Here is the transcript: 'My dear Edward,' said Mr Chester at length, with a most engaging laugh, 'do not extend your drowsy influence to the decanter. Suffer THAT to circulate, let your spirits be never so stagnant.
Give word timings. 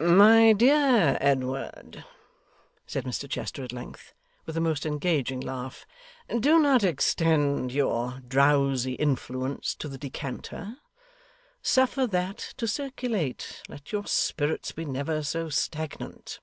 'My 0.00 0.54
dear 0.54 1.18
Edward,' 1.20 2.02
said 2.86 3.04
Mr 3.04 3.28
Chester 3.28 3.62
at 3.62 3.74
length, 3.74 4.14
with 4.46 4.56
a 4.56 4.60
most 4.62 4.86
engaging 4.86 5.38
laugh, 5.38 5.84
'do 6.40 6.58
not 6.58 6.82
extend 6.82 7.70
your 7.70 8.22
drowsy 8.26 8.94
influence 8.94 9.74
to 9.74 9.86
the 9.86 9.98
decanter. 9.98 10.78
Suffer 11.60 12.06
THAT 12.06 12.54
to 12.56 12.66
circulate, 12.66 13.60
let 13.68 13.92
your 13.92 14.06
spirits 14.06 14.72
be 14.72 14.86
never 14.86 15.22
so 15.22 15.50
stagnant. 15.50 16.40